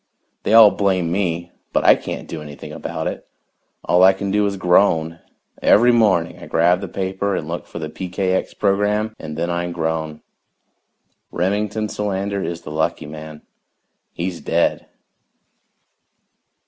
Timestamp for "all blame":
0.55-1.11